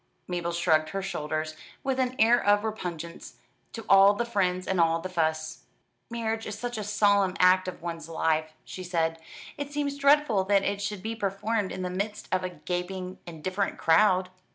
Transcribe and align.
Mabel 0.27 0.51
shrugged 0.51 0.89
her 0.89 1.03
shoulders, 1.03 1.55
with 1.83 1.99
an 1.99 2.15
air 2.17 2.43
of 2.43 2.63
repugnance 2.63 3.35
to 3.73 3.85
all 3.87 4.15
the 4.15 4.25
friends 4.25 4.65
and 4.67 4.81
all 4.81 4.99
the 4.99 5.09
fuss. 5.09 5.59
"Marriage 6.09 6.47
is 6.47 6.57
such 6.57 6.79
a 6.79 6.83
solemn 6.83 7.35
act 7.39 7.67
of 7.67 7.83
one's 7.83 8.09
life," 8.09 8.53
she 8.65 8.83
said. 8.83 9.19
"It 9.59 9.71
seems 9.71 9.99
dreadful 9.99 10.43
that 10.45 10.63
it 10.63 10.81
should 10.81 11.03
be 11.03 11.15
performed 11.15 11.71
in 11.71 11.83
the 11.83 11.91
midst 11.91 12.27
of 12.31 12.43
a 12.43 12.49
gaping, 12.49 13.19
indifferent 13.27 13.77
crowd." 13.77 14.31